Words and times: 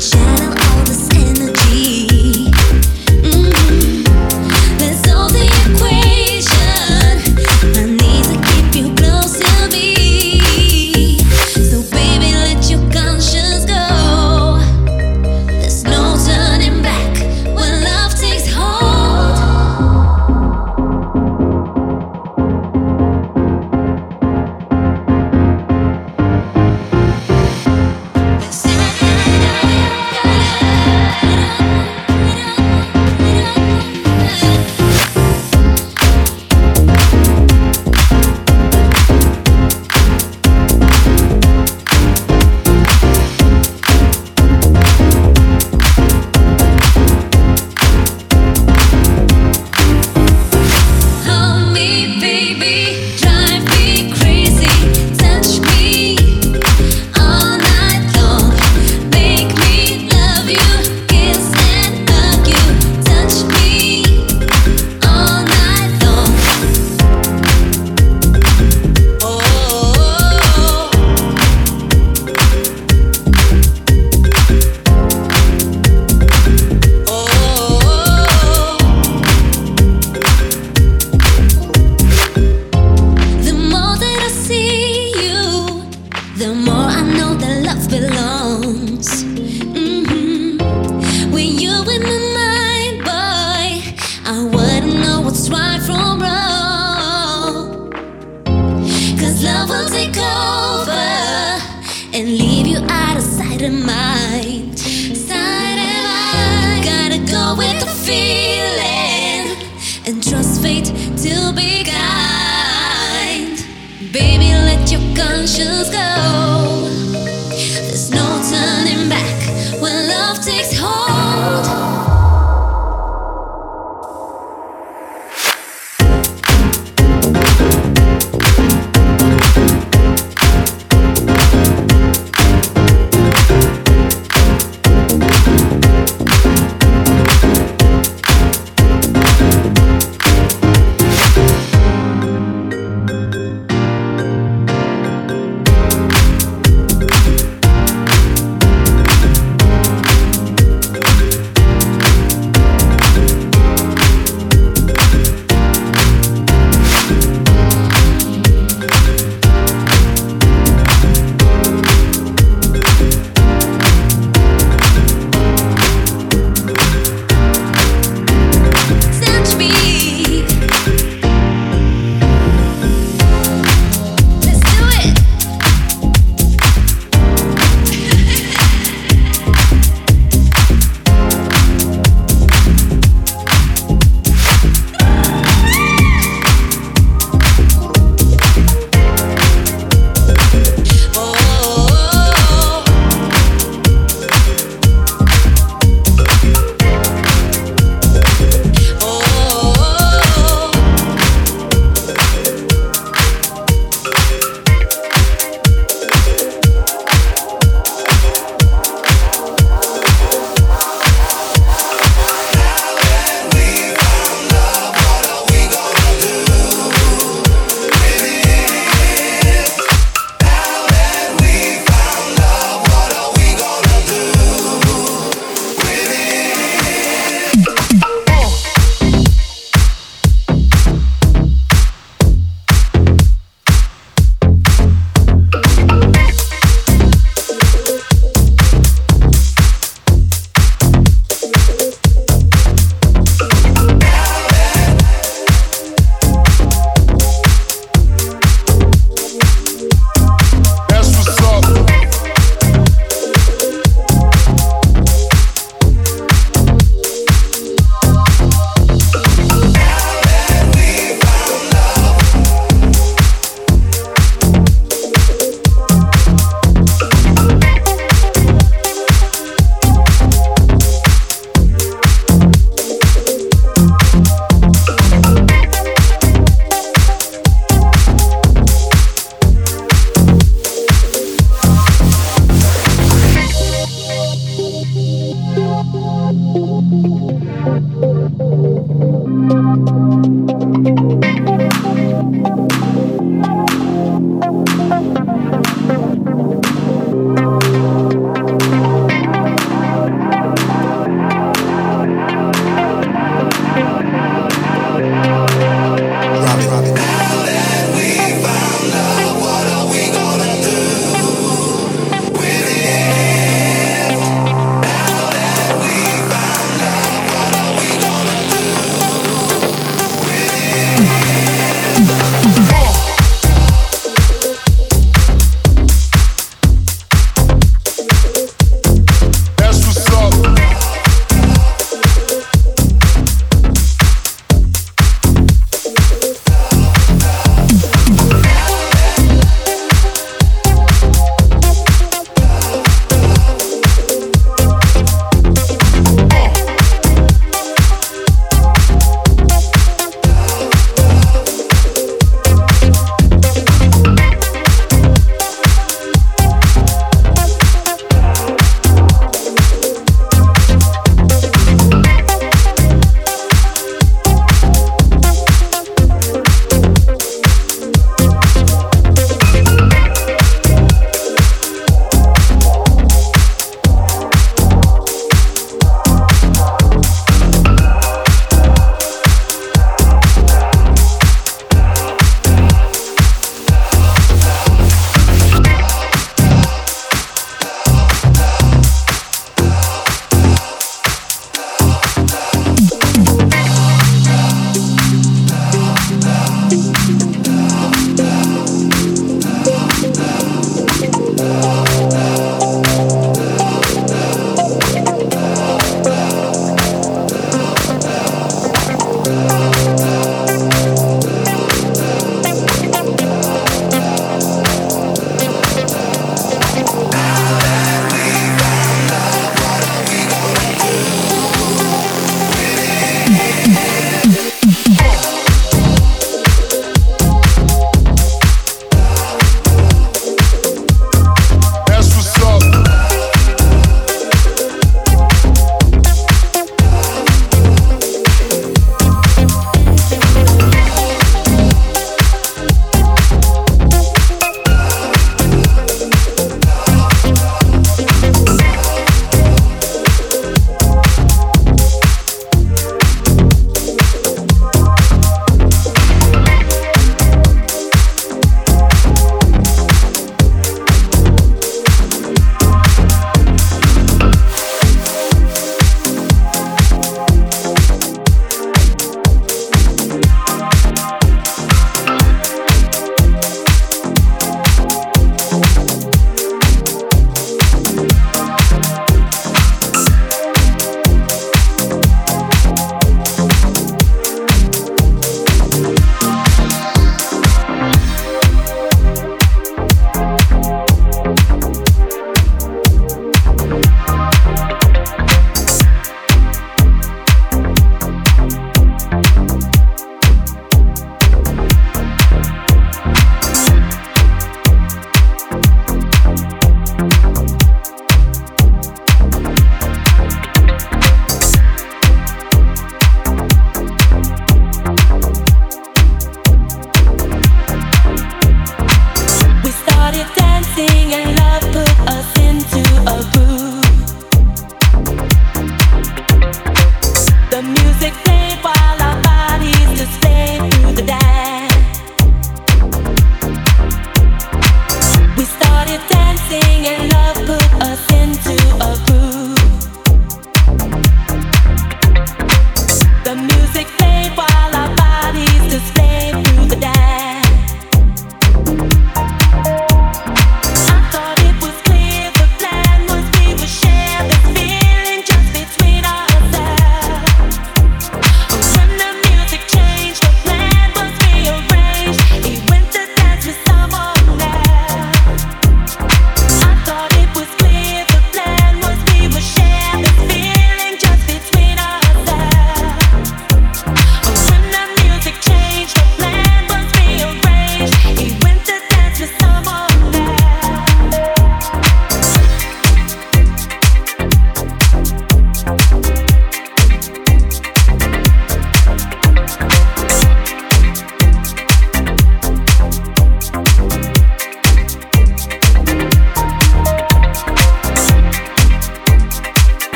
just 0.00 0.37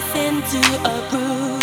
us 0.00 0.14
into 0.16 0.58
a 0.88 1.10
groove. 1.10 1.59